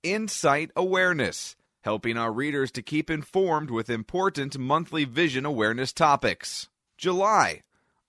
[0.04, 6.68] Insight Awareness helping our readers to keep informed with important monthly vision awareness topics.
[6.98, 7.62] July,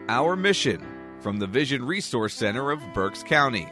[0.07, 0.83] Our mission
[1.19, 3.67] from the Vision Resource Center of Berks County.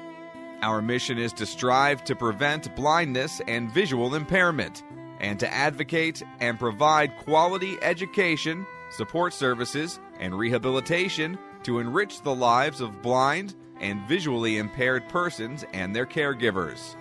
[0.61, 4.83] Our mission is to strive to prevent blindness and visual impairment
[5.19, 12.81] and to advocate and provide quality education, support services, and rehabilitation to enrich the lives
[12.81, 16.95] of blind and visually impaired persons and their caregivers.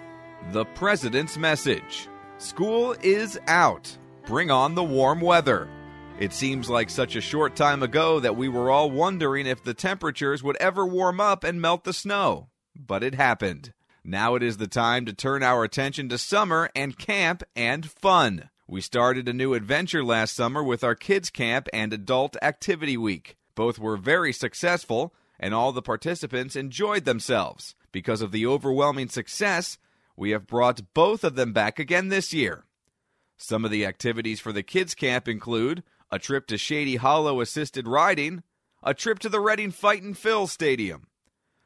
[0.53, 3.97] The President's Message School is out.
[4.27, 5.69] Bring on the warm weather.
[6.19, 9.75] It seems like such a short time ago that we were all wondering if the
[9.75, 12.49] temperatures would ever warm up and melt the snow.
[12.75, 13.73] But it happened.
[14.09, 18.51] Now it is the time to turn our attention to summer and camp and fun.
[18.69, 23.37] We started a new adventure last summer with our kids' camp and adult activity week.
[23.57, 27.75] Both were very successful, and all the participants enjoyed themselves.
[27.91, 29.77] Because of the overwhelming success,
[30.17, 32.65] we have brought both of them back again this year.
[33.37, 37.89] Some of the activities for the kids' camp include a trip to Shady Hollow assisted
[37.89, 38.45] riding,
[38.85, 41.09] a trip to the Reading Fightin' Phil Stadium,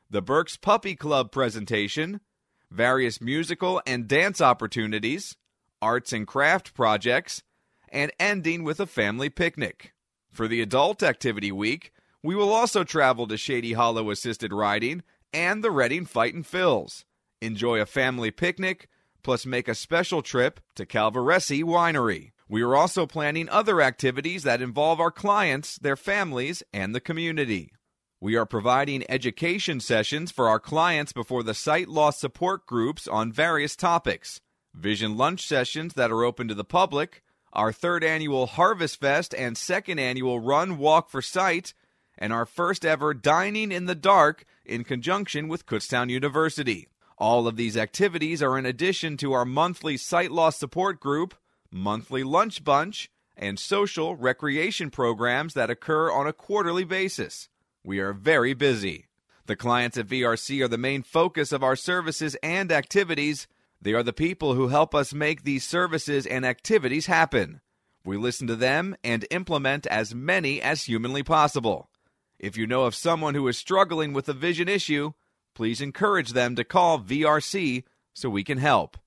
[0.08, 2.22] the Berks Puppy Club presentation,
[2.70, 5.36] various musical and dance opportunities,
[5.82, 7.42] arts and craft projects,
[7.88, 9.92] and ending with a family picnic.
[10.30, 15.02] For the adult activity week, we will also travel to Shady Hollow assisted riding
[15.32, 17.04] and the Reading Fightin' Phils,
[17.42, 18.88] Enjoy a family picnic,
[19.22, 22.32] plus make a special trip to Calvaresi Winery.
[22.48, 27.72] We are also planning other activities that involve our clients, their families, and the community.
[28.22, 33.32] We are providing education sessions for our clients before the sight loss support groups on
[33.32, 34.42] various topics,
[34.74, 37.22] vision lunch sessions that are open to the public,
[37.54, 41.72] our third annual Harvest Fest and second annual Run Walk for Sight,
[42.18, 46.88] and our first ever Dining in the Dark in conjunction with Kutztown University.
[47.16, 51.34] All of these activities are in addition to our monthly sight loss support group,
[51.70, 57.48] monthly lunch bunch, and social recreation programs that occur on a quarterly basis.
[57.82, 59.06] We are very busy.
[59.46, 63.48] The clients at VRC are the main focus of our services and activities.
[63.80, 67.60] They are the people who help us make these services and activities happen.
[68.04, 71.90] We listen to them and implement as many as humanly possible.
[72.38, 75.12] If you know of someone who is struggling with a vision issue,
[75.54, 78.98] please encourage them to call VRC so we can help.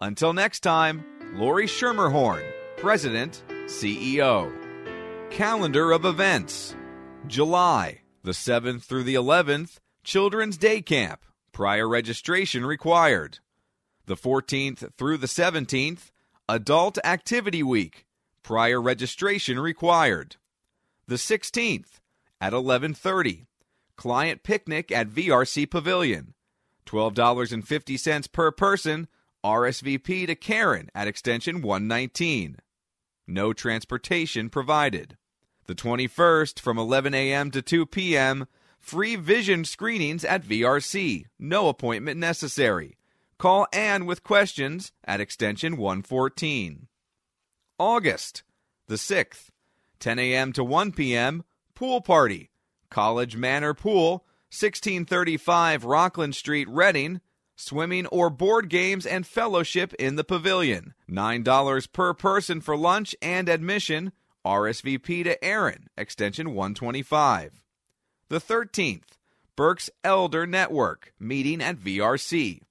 [0.00, 1.04] Until next time,
[1.34, 2.44] Lori Schermerhorn,
[2.76, 4.52] President, CEO.
[5.30, 6.74] Calendar of events
[7.26, 11.24] July, the 7th through the 11th, Children's Day Camp.
[11.52, 13.40] Prior registration required.
[14.06, 16.10] The 14th through the 17th,
[16.48, 18.06] Adult Activity Week.
[18.42, 20.36] Prior registration required.
[21.06, 22.00] The 16th
[22.40, 23.46] at 11:30,
[23.96, 26.32] Client Picnic at VRC Pavilion.
[26.86, 29.08] $12.50 per person.
[29.44, 32.56] RSVP to Karen at extension 119.
[33.26, 35.17] No transportation provided.
[35.68, 37.50] The 21st from 11 a.m.
[37.50, 38.46] to 2 p.m.
[38.80, 41.26] Free vision screenings at VRC.
[41.38, 42.96] No appointment necessary.
[43.36, 46.88] Call Ann with questions at extension 114.
[47.78, 48.44] August
[48.86, 49.50] the 6th,
[50.00, 50.54] 10 a.m.
[50.54, 51.44] to 1 p.m.
[51.74, 52.50] Pool Party.
[52.88, 57.20] College Manor Pool, 1635 Rockland Street, Reading.
[57.56, 60.94] Swimming or board games and fellowship in the pavilion.
[61.10, 64.12] $9 per person for lunch and admission.
[64.48, 67.60] RSVP to Aaron, extension 125.
[68.30, 69.18] The 13th,
[69.54, 72.62] Berks Elder Network, meeting at VRC.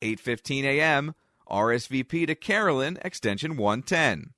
[0.00, 1.14] 8:15 a.m.
[1.48, 4.34] RSVP to Carolyn, extension 110.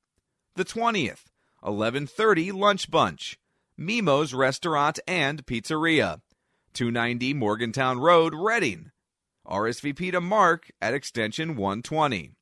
[0.56, 1.30] The 20th,
[1.62, 3.38] 11:30 Lunch Bunch,
[3.78, 6.20] Mimo's Restaurant and Pizzeria,
[6.74, 8.90] 290 Morgantown Road, Reading.
[9.46, 12.32] RSVP to Mark at extension 120.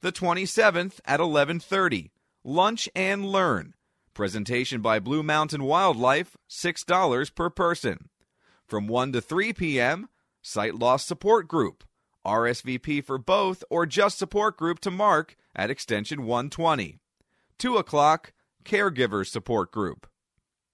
[0.00, 2.08] The 27th at 11:30,
[2.48, 3.74] Lunch and Learn.
[4.14, 8.08] Presentation by Blue Mountain Wildlife, $6 per person.
[8.64, 10.08] From 1 to 3 p.m.,
[10.42, 11.82] Sight Loss Support Group.
[12.24, 17.00] RSVP for both or just support group to Mark at extension 120.
[17.58, 18.32] 2 o'clock,
[18.64, 20.06] Caregivers Support Group.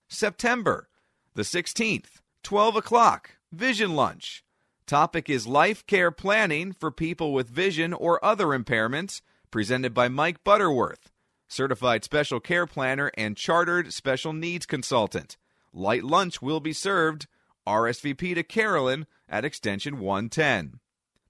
[0.08, 0.90] September
[1.34, 4.44] the 16th, 12 o'clock, Vision Lunch.
[4.86, 10.44] Topic is Life Care Planning for People with Vision or Other Impairments, presented by Mike
[10.44, 11.11] Butterworth,
[11.52, 15.36] Certified Special Care Planner and Chartered Special Needs Consultant.
[15.74, 17.26] Light lunch will be served.
[17.66, 20.80] RSVP to Carolyn at extension 110.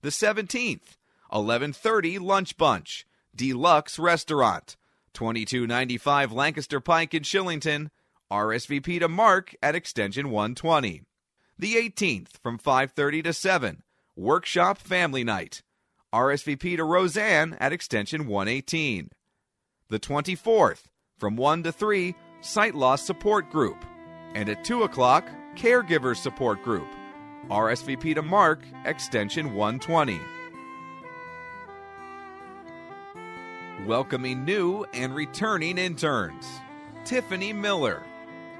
[0.01, 0.97] The 17th,
[1.33, 3.05] 11:30 Lunch Bunch,
[3.35, 4.77] Deluxe Restaurant,
[5.13, 7.91] 2295 Lancaster Pike in Shillington.
[8.31, 11.03] RSVP to Mark at extension 120.
[11.59, 13.83] The 18th from 5:30 to 7,
[14.15, 15.65] Workshop Family Night.
[16.13, 19.11] RSVP to Roseanne at extension 118.
[19.93, 20.85] The 24th
[21.19, 23.85] from 1 to 3, Sight Loss Support Group.
[24.35, 26.89] And at 2 o'clock, Caregivers Support Group.
[27.51, 30.19] RSVP to Mark, extension 120.
[33.87, 36.49] Welcoming new and returning interns.
[37.05, 38.03] Tiffany Miller.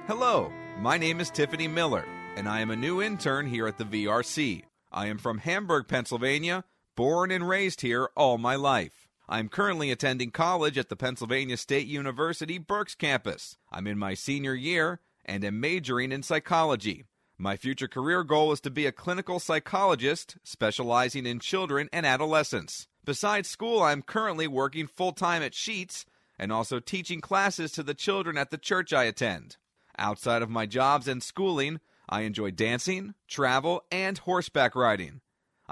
[0.05, 3.85] Hello, my name is Tiffany Miller, and I am a new intern here at the
[3.85, 4.65] VRC.
[4.91, 6.63] I am from Hamburg, Pennsylvania,
[6.95, 9.02] born and raised here all my life.
[9.27, 13.57] I am currently attending college at the Pennsylvania State University Berks campus.
[13.71, 17.05] I'm in my senior year and am majoring in psychology.
[17.37, 22.87] My future career goal is to be a clinical psychologist specializing in children and adolescents.
[23.05, 26.03] Besides school, I'm currently working full time at Sheetz
[26.37, 29.55] and also teaching classes to the children at the church I attend.
[29.97, 35.21] Outside of my jobs and schooling, I enjoy dancing, travel, and horseback riding.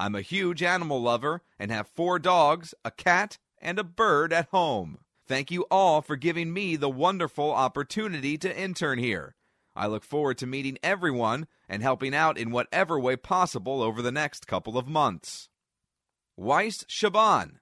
[0.02, 4.50] I'm a huge animal lover and have four dogs, a cat, and a bird at
[4.50, 4.98] home.
[5.28, 9.36] Thank you all for giving me the wonderful opportunity to intern here.
[9.76, 14.12] I look forward to meeting everyone and helping out in whatever way possible over the
[14.12, 15.50] next couple of months.
[16.36, 17.60] Weiss Shaban.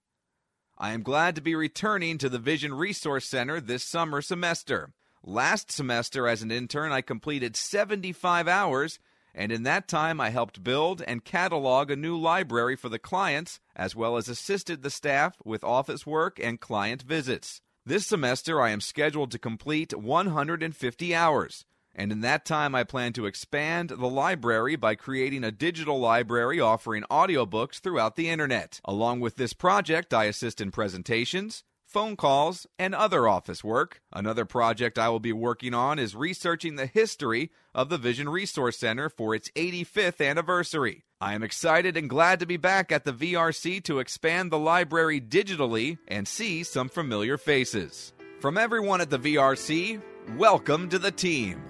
[0.78, 4.94] I am glad to be returning to the Vision Resource Center this summer semester.
[5.22, 8.98] Last semester, as an intern, I completed 75 hours,
[9.34, 13.60] and in that time, I helped build and catalog a new library for the clients,
[13.76, 17.62] as well as assisted the staff with office work and client visits.
[17.86, 23.14] This semester, I am scheduled to complete 150 hours, and in that time, I plan
[23.14, 28.80] to expand the library by creating a digital library offering audiobooks throughout the internet.
[28.86, 34.02] Along with this project, I assist in presentations, phone calls, and other office work.
[34.14, 38.78] Another project I will be working on is researching the history of the Vision Resource
[38.78, 41.04] Center for its 85th anniversary.
[41.20, 45.20] I am excited and glad to be back at the VRC to expand the library
[45.20, 48.14] digitally and see some familiar faces.
[48.40, 50.02] From everyone at the VRC,
[50.38, 51.62] welcome to the team.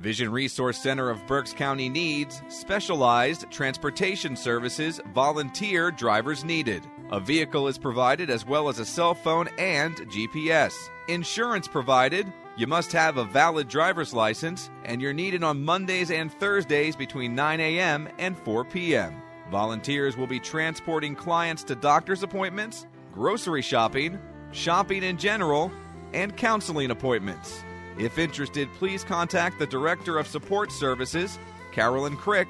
[0.00, 6.82] Vision Resource Center of Berks County needs specialized transportation services, volunteer drivers needed.
[7.10, 10.74] A vehicle is provided as well as a cell phone and GPS.
[11.08, 12.30] Insurance provided.
[12.56, 17.34] You must have a valid driver's license, and you're needed on Mondays and Thursdays between
[17.34, 18.08] 9 a.m.
[18.18, 19.22] and 4 p.m.
[19.50, 24.18] Volunteers will be transporting clients to doctor's appointments, grocery shopping,
[24.52, 25.70] shopping in general,
[26.12, 27.62] and counseling appointments.
[27.98, 31.38] If interested, please contact the Director of Support Services,
[31.72, 32.48] Carolyn Crick,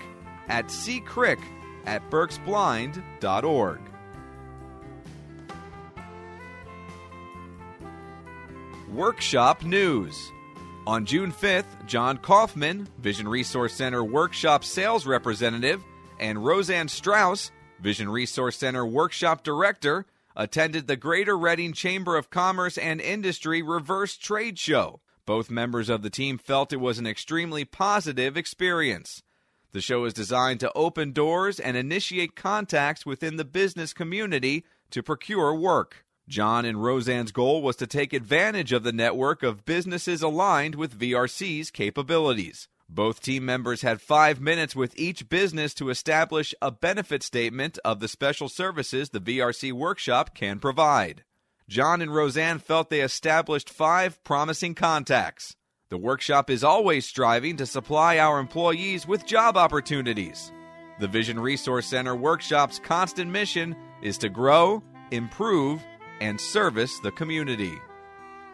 [0.49, 1.41] at ccrick
[1.87, 3.81] at berksblind.org.
[8.93, 10.33] Workshop News.
[10.87, 15.83] On June 5th, John Kaufman, Vision Resource Center Workshop Sales Representative,
[16.19, 17.51] and Roseanne Strauss,
[17.81, 24.17] Vision Resource Center Workshop Director, attended the Greater Reading Chamber of Commerce and Industry Reverse
[24.17, 25.01] Trade Show.
[25.27, 29.23] Both members of the team felt it was an extremely positive experience.
[29.73, 35.03] The show is designed to open doors and initiate contacts within the business community to
[35.03, 36.05] procure work.
[36.29, 40.99] John and Roseanne's goal was to take advantage of the network of businesses aligned with
[40.99, 42.69] VRC's capabilities.
[42.89, 47.99] Both team members had five minutes with each business to establish a benefit statement of
[47.99, 51.25] the special services the VRC workshop can provide.
[51.69, 55.57] John and Roseanne felt they established five promising contacts.
[55.89, 60.53] The workshop is always striving to supply our employees with job opportunities.
[61.01, 64.81] The Vision Resource Center workshop's constant mission is to grow,
[65.11, 65.83] improve,
[66.21, 67.75] and service the community.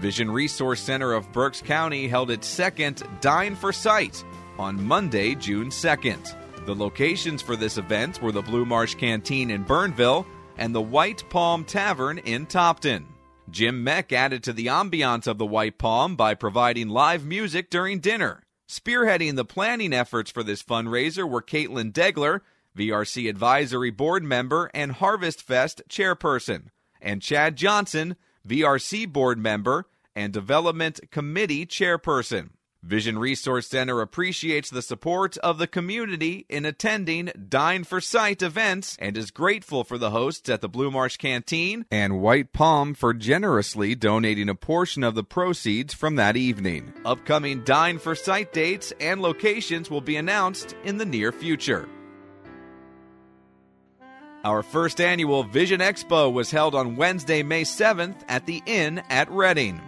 [0.00, 4.22] Vision Resource Center of Berks County held its second Dine for Sight
[4.58, 6.34] on Monday, June 2nd.
[6.66, 11.28] The locations for this event were the Blue Marsh Canteen in Bernville and the White
[11.28, 13.04] Palm Tavern in Topton.
[13.50, 18.00] Jim Meck added to the ambiance of the White Palm by providing live music during
[18.00, 18.42] dinner.
[18.68, 22.40] Spearheading the planning efforts for this fundraiser were Caitlin Degler,
[22.76, 26.68] VRC Advisory Board member and Harvest Fest chairperson,
[27.00, 28.16] and Chad Johnson,
[28.48, 32.50] VRC Board member and Development Committee chairperson.
[32.84, 38.98] Vision Resource Center appreciates the support of the community in attending Dine for Sight events
[39.00, 43.14] and is grateful for the hosts at the Blue Marsh Canteen and White Palm for
[43.14, 46.92] generously donating a portion of the proceeds from that evening.
[47.06, 51.88] Upcoming Dine for Sight dates and locations will be announced in the near future.
[54.44, 59.30] Our first annual Vision Expo was held on Wednesday, May 7th at the Inn at
[59.30, 59.80] Reading.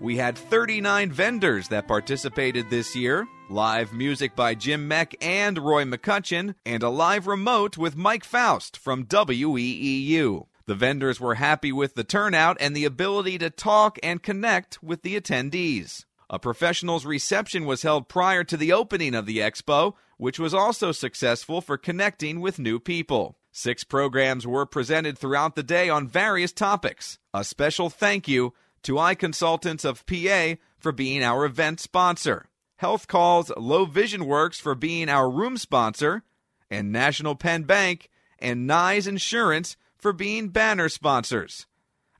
[0.00, 5.84] We had 39 vendors that participated this year, live music by Jim Meck and Roy
[5.84, 10.46] McCutcheon, and a live remote with Mike Faust from WEEU.
[10.66, 15.02] The vendors were happy with the turnout and the ability to talk and connect with
[15.02, 16.04] the attendees.
[16.28, 20.90] A professionals reception was held prior to the opening of the expo, which was also
[20.90, 23.38] successful for connecting with new people.
[23.52, 27.20] Six programs were presented throughout the day on various topics.
[27.32, 33.08] A special thank you to Eye Consultants of PA for being our event sponsor, Health
[33.08, 36.22] Calls Low Vision Works for being our room sponsor,
[36.70, 41.66] and National Penn Bank and Nyes Insurance for being banner sponsors.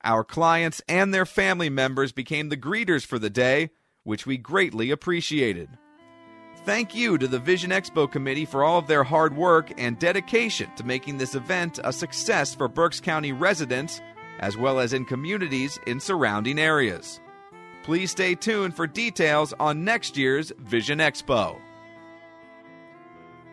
[0.03, 3.71] Our clients and their family members became the greeters for the day,
[4.03, 5.69] which we greatly appreciated.
[6.65, 10.71] Thank you to the Vision Expo Committee for all of their hard work and dedication
[10.77, 14.01] to making this event a success for Berks County residents
[14.41, 17.21] as well as in communities in surrounding areas.
[17.83, 21.59] Please stay tuned for details on next year's Vision Expo.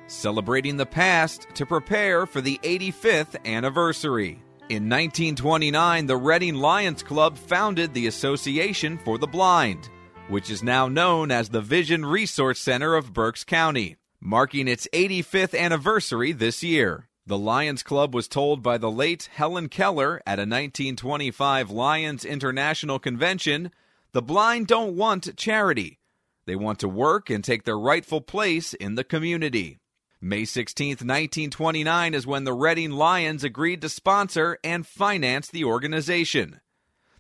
[0.08, 4.42] Celebrating the past to prepare for the 85th anniversary.
[4.70, 9.90] In 1929, the Reading Lions Club founded the Association for the Blind,
[10.30, 13.98] which is now known as the Vision Resource Center of Berks County.
[14.22, 17.08] marking its 85th anniversary this year.
[17.32, 23.00] The Lions Club was told by the late Helen Keller at a 1925 Lions International
[23.00, 23.72] Convention
[24.12, 25.98] the blind don't want charity.
[26.46, 29.80] They want to work and take their rightful place in the community.
[30.20, 36.60] May 16, 1929 is when the Reading Lions agreed to sponsor and finance the organization.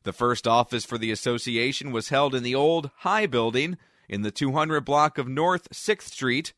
[0.03, 3.77] The first office for the association was held in the old High Building
[4.09, 6.51] in the 200 block of North 6th Street.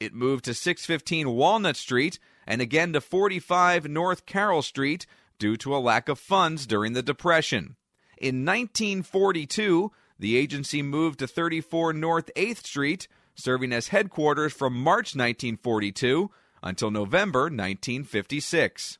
[0.00, 5.06] It moved to 615 Walnut Street and again to 45 North Carroll Street
[5.38, 7.76] due to a lack of funds during the Depression.
[8.18, 15.14] In 1942, the agency moved to 34 North 8th Street, serving as headquarters from March
[15.14, 16.30] 1942
[16.62, 18.98] until November 1956.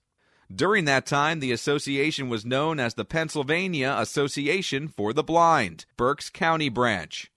[0.55, 6.31] During that time, the association was known as the Pennsylvania Association for the Blind, Berks
[6.31, 7.31] County Branch.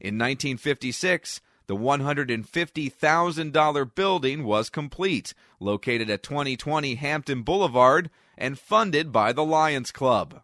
[0.00, 9.32] In 1956, the $150,000 building was complete, located at 2020 Hampton Boulevard, and funded by
[9.32, 10.42] the Lions Club.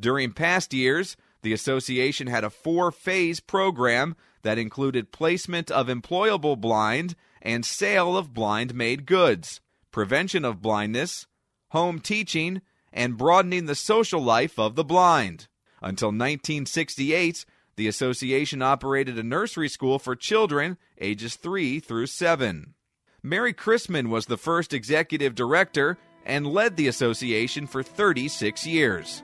[0.00, 6.60] During past years, the association had a four phase program that included placement of employable
[6.60, 9.60] blind and sale of blind made goods,
[9.92, 11.28] prevention of blindness,
[11.68, 12.62] home teaching,
[12.92, 15.46] and broadening the social life of the blind.
[15.80, 17.44] Until 1968,
[17.76, 22.74] the association operated a nursery school for children ages 3 through 7.
[23.22, 29.22] Mary Chrisman was the first executive director and led the association for 36 years.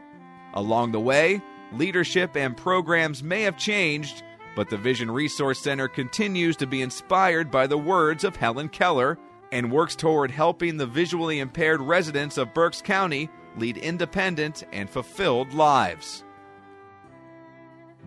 [0.54, 1.40] Along the way,
[1.73, 4.23] leadership and programs may have changed,
[4.57, 9.19] but the Vision Resource Center continues to be inspired by the words of Helen Keller
[9.52, 15.52] and works toward helping the visually impaired residents of Berks County lead independent and fulfilled
[15.54, 16.25] lives.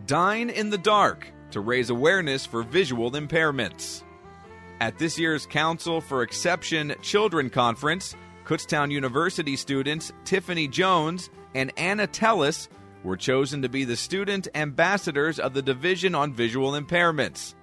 [0.05, 4.03] Dine in the Dark to raise awareness for visual impairments.
[4.81, 12.05] At this year's Council for Exception Children Conference, Kutztown University students Tiffany Jones and Anna
[12.05, 12.67] Tellis
[13.05, 17.53] were chosen to be the student ambassadors of the Division on Visual Impairments.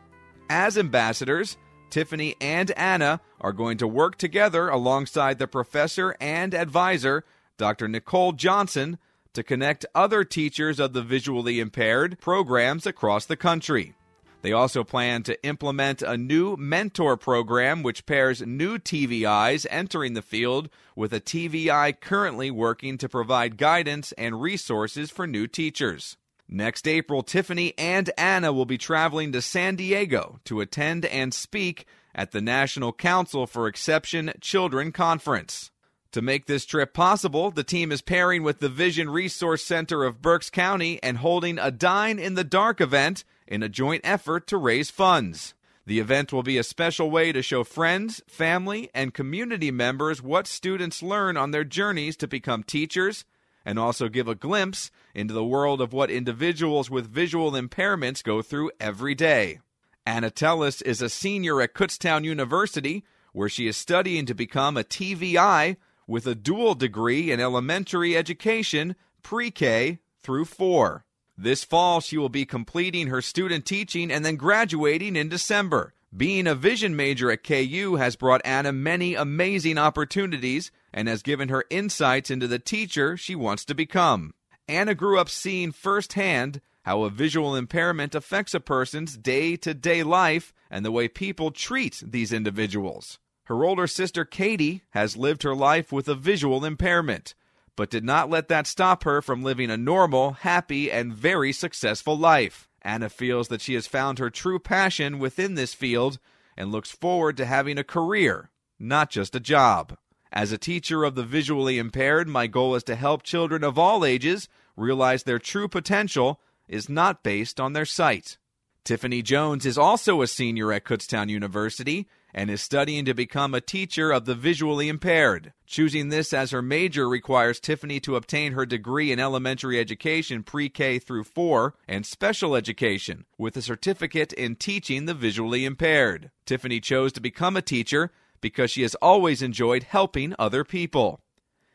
[0.48, 1.58] As ambassadors,
[1.90, 7.24] Tiffany and Anna are going to work together alongside the professor and advisor,
[7.58, 7.86] Dr.
[7.86, 8.98] Nicole Johnson,
[9.34, 13.94] to connect other teachers of the visually impaired programs across the country.
[14.42, 20.22] They also plan to implement a new mentor program which pairs new TVIs entering the
[20.22, 26.16] field with a TVI currently working to provide guidance and resources for new teachers.
[26.48, 31.86] Next April, Tiffany and Anna will be traveling to San Diego to attend and speak
[32.14, 35.70] at the National Council for Exception Children Conference.
[36.12, 40.20] To make this trip possible, the team is pairing with the Vision Resource Center of
[40.20, 44.56] Berks County and holding a Dine in the Dark event in a joint effort to
[44.56, 45.54] raise funds.
[45.86, 50.48] The event will be a special way to show friends, family, and community members what
[50.48, 53.24] students learn on their journeys to become teachers
[53.64, 58.42] and also give a glimpse into the world of what individuals with visual impairments go
[58.42, 59.60] through every day.
[60.04, 64.82] Anna Tellis is a senior at Kutztown University, where she is studying to become a
[64.82, 65.76] TVI
[66.10, 71.04] with a dual degree in elementary education, pre K through 4.
[71.38, 75.94] This fall, she will be completing her student teaching and then graduating in December.
[76.14, 81.48] Being a vision major at KU has brought Anna many amazing opportunities and has given
[81.48, 84.34] her insights into the teacher she wants to become.
[84.66, 90.02] Anna grew up seeing firsthand how a visual impairment affects a person's day to day
[90.02, 93.20] life and the way people treat these individuals.
[93.50, 97.34] Her older sister Katie has lived her life with a visual impairment
[97.74, 102.16] but did not let that stop her from living a normal, happy, and very successful
[102.16, 102.68] life.
[102.82, 106.20] Anna feels that she has found her true passion within this field
[106.56, 109.96] and looks forward to having a career, not just a job.
[110.30, 114.04] As a teacher of the visually impaired, my goal is to help children of all
[114.04, 118.38] ages realize their true potential is not based on their sight.
[118.84, 123.60] Tiffany Jones is also a senior at Kutztown University and is studying to become a
[123.60, 125.52] teacher of the visually impaired.
[125.66, 130.68] Choosing this as her major requires Tiffany to obtain her degree in elementary education pre
[130.68, 136.30] K through 4 and special education with a certificate in teaching the visually impaired.
[136.46, 141.20] Tiffany chose to become a teacher because she has always enjoyed helping other people.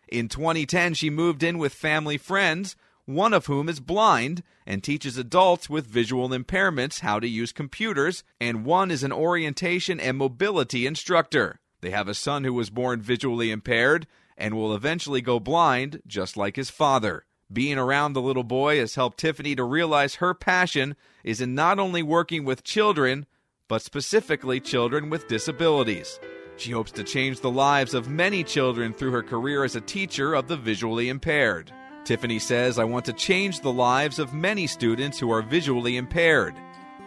[0.07, 5.17] In 2010, she moved in with family friends one of whom is blind and teaches
[5.17, 10.87] adults with visual impairments how to use computers, and one is an orientation and mobility
[10.87, 11.59] instructor.
[11.81, 16.35] They have a son who was born visually impaired and will eventually go blind, just
[16.35, 17.25] like his father.
[17.53, 21.77] Being around the little boy has helped Tiffany to realize her passion is in not
[21.77, 23.27] only working with children,
[23.67, 26.19] but specifically children with disabilities.
[26.57, 30.33] She hopes to change the lives of many children through her career as a teacher
[30.33, 31.71] of the visually impaired.
[32.05, 36.53] Tiffany says, I want to change the lives of many students who are visually impaired,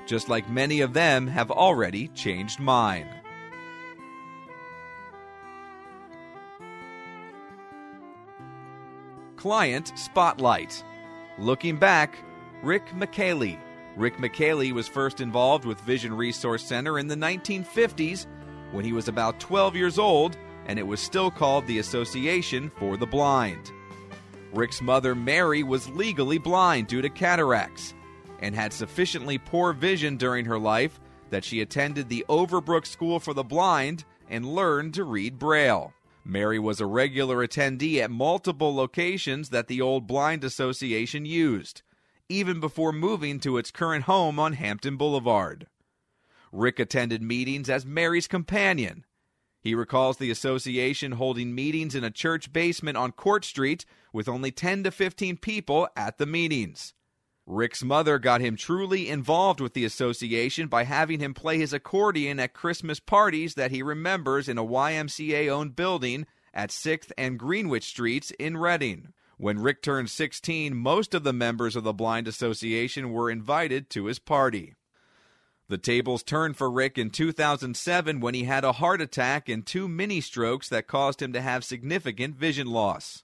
[0.07, 3.09] just like many of them have already changed mine.
[9.37, 10.83] Client Spotlight.
[11.39, 12.19] Looking back,
[12.65, 13.61] Rick McKaylee.
[13.97, 18.27] Rick McKaylee was first involved with Vision Resource Center in the 1950s
[18.73, 22.97] when he was about 12 years old, and it was still called the Association for
[22.97, 23.71] the Blind.
[24.53, 27.95] Rick's mother, Mary, was legally blind due to cataracts
[28.41, 33.35] and had sufficiently poor vision during her life that she attended the Overbrook School for
[33.35, 35.93] the Blind and learned to read Braille.
[36.25, 41.83] Mary was a regular attendee at multiple locations that the Old Blind Association used,
[42.29, 45.67] even before moving to its current home on Hampton Boulevard.
[46.53, 49.05] Rick attended meetings as Mary's companion.
[49.61, 54.51] He recalls the association holding meetings in a church basement on Court Street with only
[54.51, 56.95] 10 to 15 people at the meetings.
[57.45, 62.39] Rick's mother got him truly involved with the association by having him play his accordion
[62.39, 67.85] at Christmas parties that he remembers in a YMCA owned building at 6th and Greenwich
[67.85, 69.15] Streets in Reading.
[69.39, 74.07] When Rick turned 16, most of the members of the Blind Association were invited to
[74.07, 74.75] his party.
[75.69, 79.87] The tables turned for Rick in 2007 when he had a heart attack and two
[79.87, 83.23] mini strokes that caused him to have significant vision loss.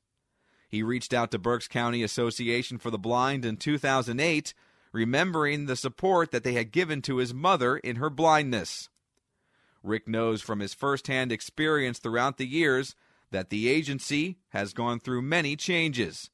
[0.68, 4.52] He reached out to Berks County Association for the Blind in 2008,
[4.92, 8.90] remembering the support that they had given to his mother in her blindness.
[9.82, 12.94] Rick knows from his firsthand experience throughout the years
[13.30, 16.30] that the agency has gone through many changes.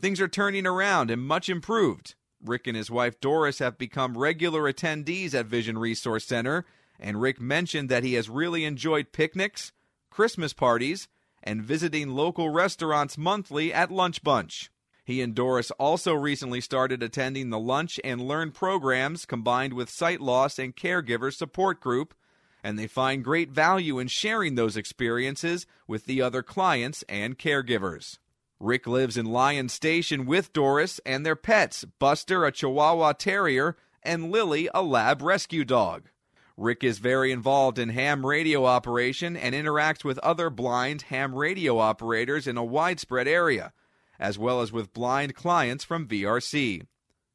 [0.00, 2.14] Things are turning around and much improved.
[2.44, 6.64] Rick and his wife Doris have become regular attendees at Vision Resource Center,
[7.00, 9.72] and Rick mentioned that he has really enjoyed picnics,
[10.10, 11.08] Christmas parties,
[11.42, 14.70] and visiting local restaurants monthly at Lunch Bunch.
[15.04, 20.20] He and Doris also recently started attending the Lunch and Learn programs combined with sight
[20.20, 22.14] loss and caregiver support group,
[22.62, 28.18] and they find great value in sharing those experiences with the other clients and caregivers.
[28.60, 34.30] Rick lives in Lyon Station with Doris and their pets, Buster, a Chihuahua Terrier, and
[34.30, 36.08] Lily, a lab rescue dog.
[36.56, 41.78] Rick is very involved in ham radio operation and interacts with other blind ham radio
[41.78, 43.72] operators in a widespread area,
[44.20, 46.86] as well as with blind clients from VRC.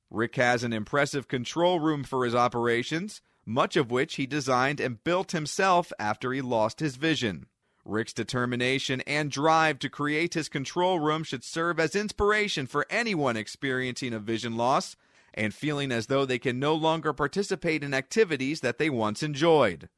[0.10, 5.04] Rick has an impressive control room for his operations, much of which he designed and
[5.04, 7.48] built himself after he lost his vision.
[7.90, 13.36] Rick's determination and drive to create his control room should serve as inspiration for anyone
[13.36, 14.96] experiencing a vision loss
[15.34, 19.90] and feeling as though they can no longer participate in activities that they once enjoyed.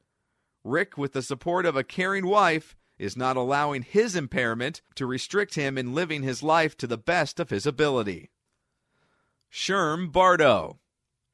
[0.63, 5.55] Rick, with the support of a caring wife, is not allowing his impairment to restrict
[5.55, 8.29] him in living his life to the best of his ability.
[9.51, 10.80] Sherm Bardo.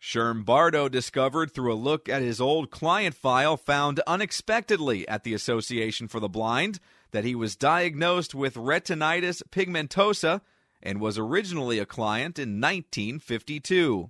[0.08, 5.34] Sherm Bardo discovered through a look at his old client file found unexpectedly at the
[5.34, 6.80] Association for the Blind
[7.12, 10.40] that he was diagnosed with retinitis pigmentosa
[10.82, 14.10] and was originally a client in 1952.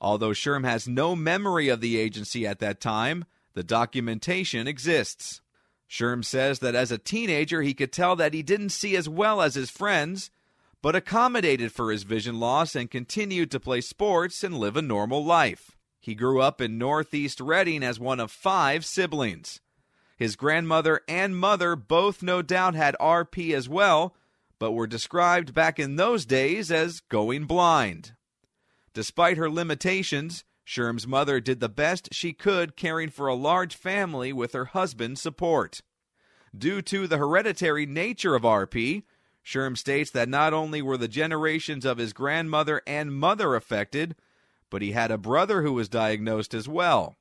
[0.00, 5.40] Although Sherm has no memory of the agency at that time, the documentation exists.
[5.88, 9.40] Sherm says that as a teenager he could tell that he didn't see as well
[9.40, 10.32] as his friends,
[10.84, 15.24] but accommodated for his vision loss and continued to play sports and live a normal
[15.24, 15.70] life.
[15.98, 19.62] He grew up in Northeast Reading as one of five siblings.
[20.18, 24.14] His grandmother and mother both no doubt had RP as well,
[24.58, 28.12] but were described back in those days as going blind.
[28.92, 34.34] Despite her limitations, Sherm's mother did the best she could caring for a large family
[34.34, 35.80] with her husband's support.
[36.54, 39.04] Due to the hereditary nature of RP,
[39.44, 44.16] Sherm states that not only were the generations of his grandmother and mother affected,
[44.70, 47.16] but he had a brother who was diagnosed as well.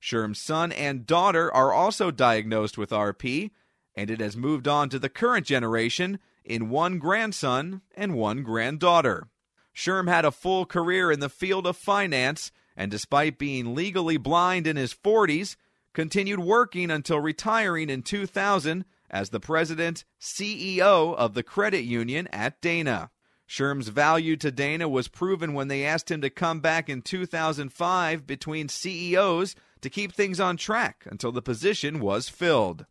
[0.00, 3.50] Sherm's son and daughter are also diagnosed with RP,
[3.96, 9.28] and it has moved on to the current generation in one grandson and one granddaughter.
[9.74, 14.66] Sherm had a full career in the field of finance, and despite being legally blind
[14.66, 15.56] in his 40s,
[15.92, 22.60] continued working until retiring in 2000 as the president CEO of the credit union at
[22.60, 23.10] Dana.
[23.46, 28.26] Sherm's value to Dana was proven when they asked him to come back in 2005
[28.26, 32.86] between CEOs to keep things on track until the position was filled.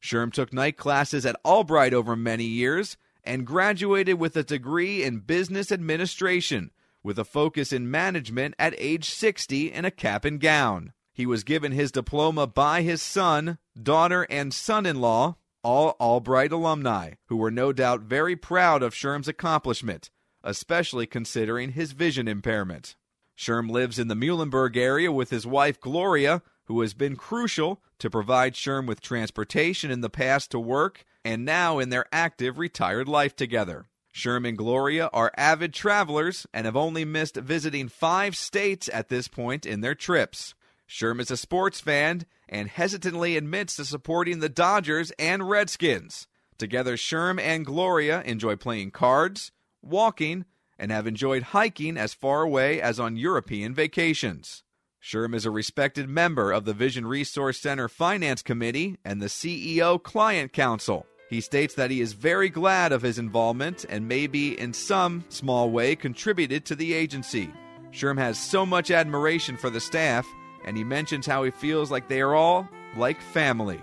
[0.00, 5.20] Sherm took night classes at Albright over many years and graduated with a degree in
[5.20, 6.70] business administration
[7.02, 10.92] with a focus in management at age 60 in a cap and gown.
[11.12, 16.52] He was given his diploma by his son, daughter, and son in law, all Albright
[16.52, 20.10] alumni, who were no doubt very proud of Sherm's accomplishment,
[20.42, 22.96] especially considering his vision impairment.
[23.36, 28.10] Sherm lives in the Muhlenberg area with his wife Gloria, who has been crucial to
[28.10, 33.08] provide Sherm with transportation in the past to work and now in their active retired
[33.08, 33.86] life together.
[34.14, 39.28] Sherm and Gloria are avid travelers and have only missed visiting five states at this
[39.28, 40.54] point in their trips.
[40.92, 46.26] Sherm is a sports fan and hesitantly admits to supporting the Dodgers and Redskins.
[46.58, 50.44] Together, Sherm and Gloria enjoy playing cards, walking,
[50.78, 54.64] and have enjoyed hiking as far away as on European vacations.
[55.02, 60.00] Sherm is a respected member of the Vision Resource Center Finance Committee and the CEO
[60.00, 61.06] Client Council.
[61.30, 65.70] He states that he is very glad of his involvement and maybe in some small
[65.70, 67.50] way contributed to the agency.
[67.92, 70.26] Sherm has so much admiration for the staff,
[70.64, 73.80] and he mentions how he feels like they are all like family.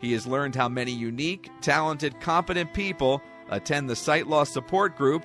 [0.00, 5.24] He has learned how many unique, talented, competent people attend the sight loss support group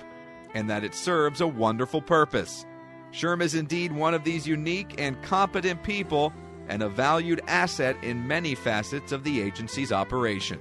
[0.54, 2.64] and that it serves a wonderful purpose.
[3.12, 6.32] Sherm is indeed one of these unique and competent people
[6.68, 10.58] and a valued asset in many facets of the agency's operation.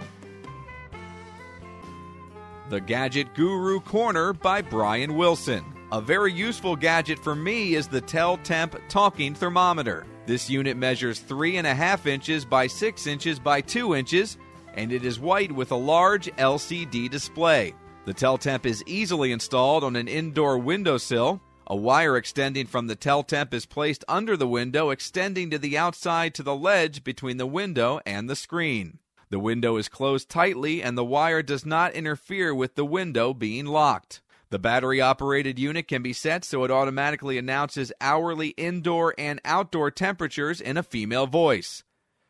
[2.70, 5.64] The Gadget Guru Corner by Brian Wilson.
[5.92, 10.06] A very useful gadget for me is the Teltemp Talking Thermometer.
[10.28, 14.38] This unit measures 3.5 inches by 6 inches by 2 inches,
[14.76, 17.74] and it is white with a large LCD display.
[18.06, 21.42] The Teltemp is easily installed on an indoor windowsill.
[21.66, 26.36] A wire extending from the Teltemp is placed under the window, extending to the outside
[26.36, 29.00] to the ledge between the window and the screen.
[29.32, 33.66] The window is closed tightly and the wire does not interfere with the window being
[33.66, 34.22] locked.
[34.52, 39.92] The battery operated unit can be set so it automatically announces hourly indoor and outdoor
[39.92, 41.84] temperatures in a female voice.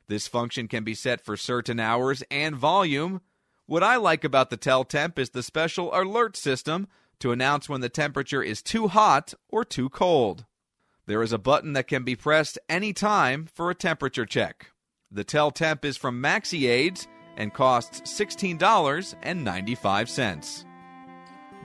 [0.07, 3.21] This function can be set for certain hours and volume.
[3.67, 7.89] What I like about the Teltemp is the special alert system to announce when the
[7.89, 10.45] temperature is too hot or too cold.
[11.05, 14.71] There is a button that can be pressed anytime for a temperature check.
[15.11, 20.65] The Teltemp is from MaxiAids and costs $16.95.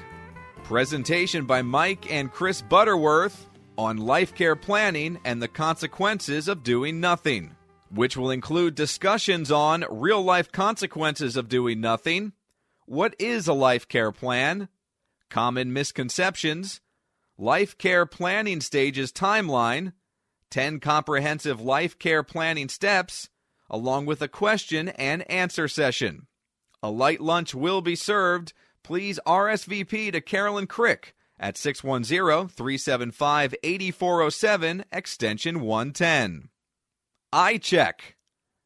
[0.65, 7.01] Presentation by Mike and Chris Butterworth on life care planning and the consequences of doing
[7.01, 7.55] nothing,
[7.91, 12.33] which will include discussions on real life consequences of doing nothing
[12.87, 14.69] what is a life care plan?
[15.31, 16.81] Common misconceptions.
[17.39, 19.93] Life care planning stages timeline.
[20.53, 23.31] 10 comprehensive life care planning steps,
[23.71, 26.27] along with a question and answer session.
[26.83, 28.53] A light lunch will be served.
[28.85, 36.51] Please RSVP to Carolyn Crick at 610 375 8407, extension 110.
[37.33, 38.17] Eye check.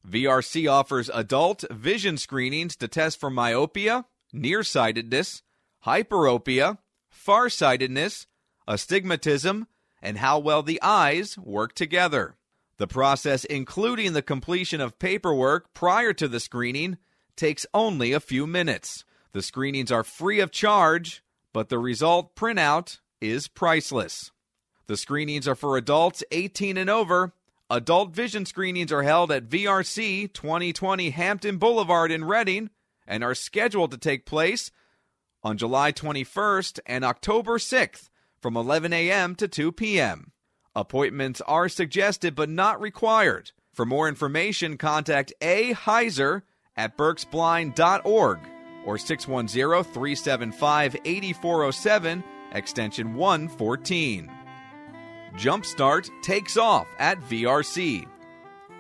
[0.07, 5.43] VRC offers adult vision screenings to test for myopia, nearsightedness,
[5.85, 6.79] hyperopia,
[7.11, 8.27] farsightedness,
[8.67, 9.69] astigmatism,
[10.03, 12.37] and how well the eyes work together.
[12.79, 16.99] The process, including the completion of paperwork prior to the screening,
[17.35, 19.05] takes only a few minutes.
[19.33, 24.31] The screenings are free of charge, but the result printout is priceless.
[24.87, 27.33] The screenings are for adults 18 and over.
[27.69, 32.71] Adult vision screenings are held at VRC 2020 Hampton Boulevard in Reading
[33.07, 34.71] and are scheduled to take place
[35.43, 38.09] on July 21st and October 6th
[38.47, 39.35] from 11 a.m.
[39.35, 40.31] to 2 p.m.
[40.77, 43.51] Appointments are suggested but not required.
[43.75, 45.75] For more information, contact A.
[45.75, 46.43] Heiser
[46.77, 48.39] at berksblind.org
[48.85, 54.31] or 610 375 8407, extension 114.
[55.35, 58.07] Jumpstart takes off at VRC.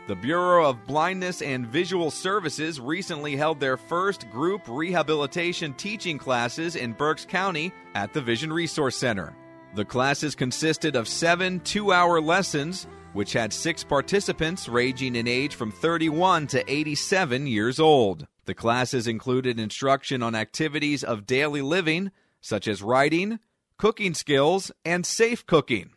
[0.07, 6.76] The Bureau of Blindness and Visual Services recently held their first group rehabilitation teaching classes
[6.76, 9.35] in Berks County at the Vision Resource Center.
[9.77, 15.55] The classes consisted of seven two hour lessons, which had six participants ranging in age
[15.55, 18.27] from 31 to 87 years old.
[18.47, 22.11] The classes included instruction on activities of daily living,
[22.41, 23.39] such as writing,
[23.77, 25.91] cooking skills and safe cooking,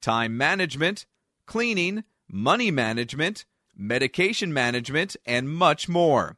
[0.00, 1.06] time management,
[1.46, 3.44] cleaning, money management,
[3.76, 6.36] medication management, and much more.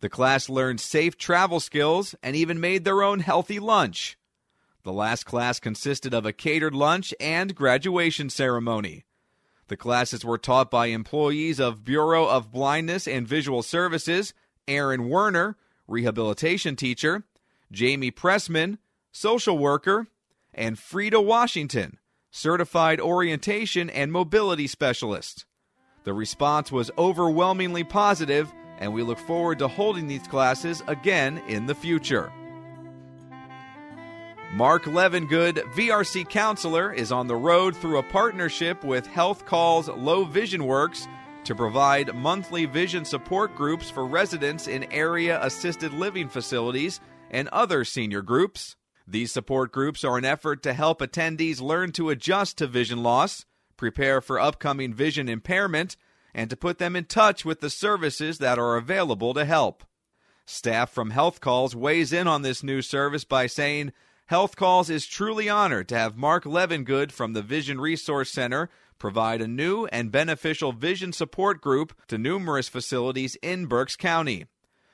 [0.00, 4.18] The class learned safe travel skills and even made their own healthy lunch.
[4.84, 9.04] The last class consisted of a catered lunch and graduation ceremony.
[9.68, 14.34] The classes were taught by employees of Bureau of Blindness and Visual Services,
[14.68, 15.56] Aaron Werner,
[15.88, 17.24] rehabilitation teacher,
[17.72, 18.76] Jamie Pressman,
[19.10, 20.06] social worker,
[20.52, 21.98] and Frida Washington,
[22.30, 25.46] certified orientation and mobility specialist.
[26.04, 31.64] The response was overwhelmingly positive, and we look forward to holding these classes again in
[31.64, 32.30] the future.
[34.54, 40.24] Mark Levengood, VRC counselor, is on the road through a partnership with Health Calls Low
[40.24, 41.08] Vision Works
[41.42, 47.00] to provide monthly vision support groups for residents in area assisted living facilities
[47.32, 48.76] and other senior groups.
[49.08, 53.46] These support groups are an effort to help attendees learn to adjust to vision loss,
[53.76, 55.96] prepare for upcoming vision impairment,
[56.32, 59.82] and to put them in touch with the services that are available to help.
[60.46, 63.92] Staff from Health Calls weighs in on this new service by saying,
[64.26, 69.42] Health Calls is truly honored to have Mark Levengood from the Vision Resource Center provide
[69.42, 74.46] a new and beneficial vision support group to numerous facilities in Berks County.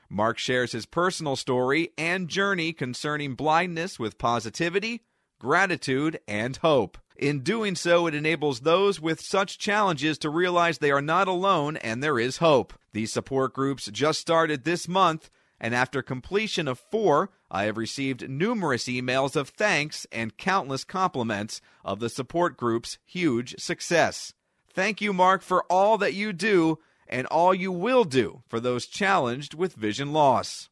[0.08, 5.04] Mark shares his personal story and journey concerning blindness with positivity,
[5.38, 6.98] gratitude, and hope.
[7.16, 11.76] In doing so, it enables those with such challenges to realize they are not alone
[11.76, 12.72] and there is hope.
[12.92, 18.28] These support groups just started this month and after completion of four, I have received
[18.28, 24.34] numerous emails of thanks and countless compliments of the support group's huge success.
[24.72, 28.86] Thank you, Mark, for all that you do and all you will do for those
[28.86, 30.70] challenged with vision loss.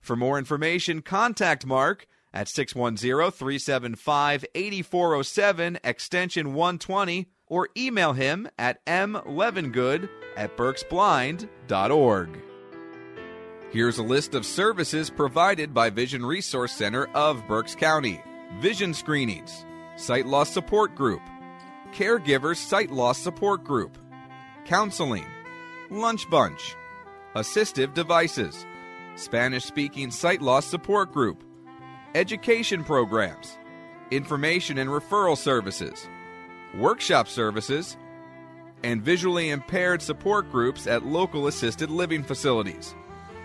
[0.00, 8.84] For more information, contact Mark at 610 375 8407, extension 120, or email him at
[8.86, 12.38] mlevengood at berksblind.org.
[13.76, 18.22] Here's a list of services provided by Vision Resource Center of Berks County
[18.58, 21.20] Vision Screenings, Sight Loss Support Group,
[21.92, 23.98] Caregivers Sight Loss Support Group,
[24.64, 25.26] Counseling,
[25.90, 26.74] Lunch Bunch,
[27.34, 28.64] Assistive Devices,
[29.14, 31.44] Spanish Speaking Sight Loss Support Group,
[32.14, 33.58] Education Programs,
[34.10, 36.08] Information and Referral Services,
[36.74, 37.98] Workshop Services,
[38.82, 42.94] and Visually Impaired Support Groups at local assisted living facilities.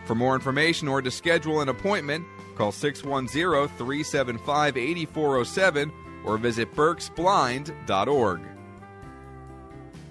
[0.06, 5.92] For more information or to schedule an appointment, call 610 375 8407
[6.26, 8.42] or visit berksblind.org.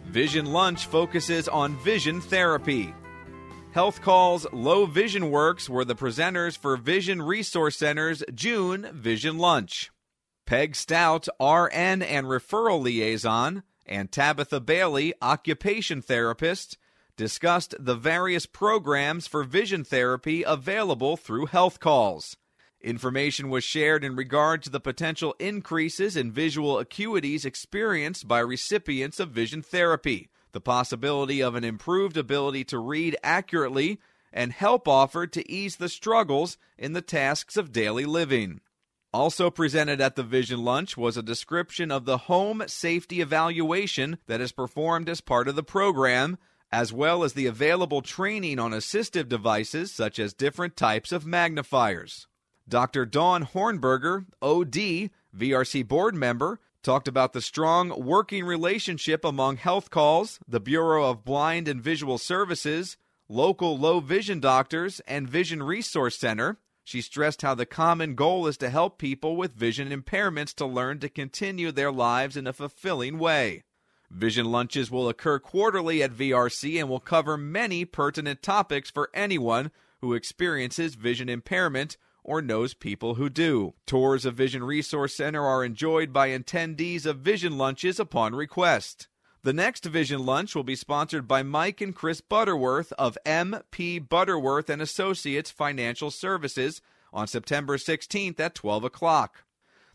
[0.07, 2.94] Vision Lunch focuses on vision therapy.
[3.72, 9.92] Health Calls Low Vision Works were the presenters for Vision Resource Center's June Vision Lunch.
[10.46, 16.76] Peg Stout, RN and referral liaison, and Tabitha Bailey, occupation therapist,
[17.21, 22.39] discussed the various programs for vision therapy available through health calls.
[22.81, 29.21] Information was shared in regard to the potential increases in visual acuities experienced by recipients
[29.21, 34.01] of vision therapy, the possibility of an improved ability to read accurately,
[34.33, 38.63] and help offered to ease the struggles in the tasks of daily living.
[39.13, 44.41] Also presented at the Vision Lunch was a description of the home safety evaluation that
[44.41, 46.39] is performed as part of the program
[46.73, 52.27] as well as the available training on assistive devices such as different types of magnifiers.
[52.69, 53.05] Dr.
[53.05, 60.39] Dawn Hornberger, OD, VRC board member, talked about the strong working relationship among health calls,
[60.47, 62.97] the Bureau of Blind and Visual Services,
[63.29, 66.59] local low vision doctors, and Vision Resource Center.
[66.85, 70.99] She stressed how the common goal is to help people with vision impairments to learn
[71.01, 73.65] to continue their lives in a fulfilling way.
[74.11, 79.70] Vision lunches will occur quarterly at VRC and will cover many pertinent topics for anyone
[80.01, 83.75] who experiences vision impairment or knows people who do.
[83.87, 89.09] Tours of Vision Resource Center are enjoyed by attendees of Vision Lunches upon request.
[89.43, 94.68] The next Vision Lunch will be sponsored by Mike and Chris Butterworth of MP Butterworth
[94.68, 96.82] and Associates Financial Services
[97.12, 99.45] on September 16th at 12 o'clock.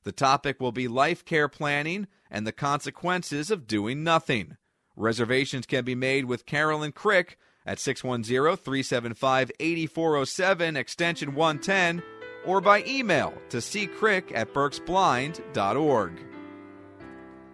[0.06, 4.56] The topic will be life care planning and the consequences of doing nothing.
[4.96, 12.04] Reservations can be made with Carolyn Crick at 610 375 8407, extension 110,
[12.46, 16.14] or by email to ccrick at berksblind.org.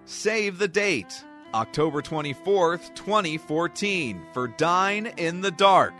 [0.04, 1.24] Save the date,
[1.54, 5.94] October 24th, 2014, for Dine in the Dark.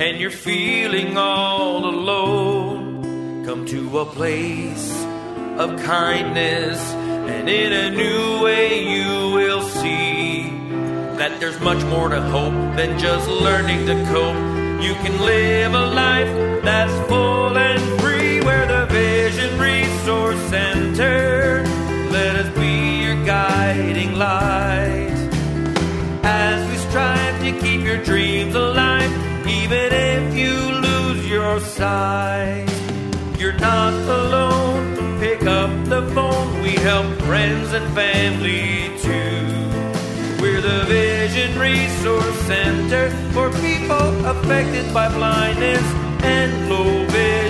[0.00, 4.90] and you're feeling all alone, come to a place
[5.58, 6.80] of kindness,
[7.34, 10.48] and in a new way you will see
[11.18, 14.82] that there's much more to hope than just learning to cope.
[14.82, 21.62] You can live a life that's full and free where the Vision Resource Center.
[22.10, 25.28] Let us be your guiding light.
[26.24, 28.99] As we strive to keep your dreams alive
[29.72, 32.66] even if you lose your sight.
[33.38, 35.20] You're not alone.
[35.20, 36.60] Pick up the phone.
[36.60, 40.42] We help friends and family too.
[40.42, 45.84] We're the Vision Resource Center for people affected by blindness
[46.24, 47.49] and low vision.